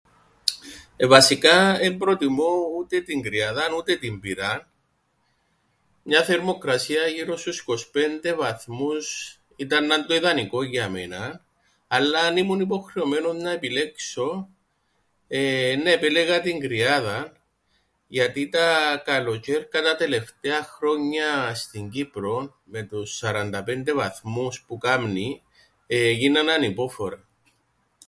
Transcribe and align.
Ε... 0.97 1.07
βασικά 1.07 1.79
εν 1.81 1.97
προτιμώ 1.97 2.53
ούτε 2.77 3.01
την 3.01 3.21
κρυάδαν 3.21 3.73
ούτε 3.73 3.95
την 3.95 4.19
πυράν, 4.19 4.69
μια 6.03 6.23
θερμοκρασία 6.23 7.07
γύρω 7.07 7.37
στους 7.37 7.65
25 8.23 8.35
βαθμούς 8.37 9.37
ήταν 9.55 9.85
να 9.87 9.95
'ν' 9.99 10.05
το 10.05 10.15
ιδανικόν 10.15 10.65
για 10.65 10.89
μέναν, 10.89 11.45
αλλά 11.87 12.19
αν 12.19 12.37
ήμουν 12.37 12.59
υποχρεωμένος 12.59 13.35
να 13.35 13.51
επιλέξω 13.51 14.49
εεε... 15.27 15.71
εννά 15.71 15.89
επέλεγα 15.89 16.41
την 16.41 16.59
κρυάδαν, 16.59 17.37
γιατί 18.07 18.49
τα 18.49 18.97
καλοτζ̆αίρκα 19.05 19.81
τα 19.83 19.95
τελευταία 19.97 20.63
χρόνια 20.63 21.55
στην 21.55 21.89
Κύπρον 21.89 22.55
με 22.63 22.83
τους 22.83 23.23
45 23.25 23.51
βαθμούς 23.95 24.61
που 24.67 24.77
κάμνει 24.77 25.43
εγίναν 25.87 26.49
ανυπόφορα. 26.49 27.27